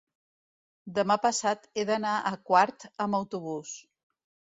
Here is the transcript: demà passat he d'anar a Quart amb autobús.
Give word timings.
demà 0.95 1.17
passat 1.25 1.67
he 1.81 1.85
d'anar 1.89 2.13
a 2.29 2.31
Quart 2.47 2.87
amb 3.07 3.19
autobús. 3.19 3.75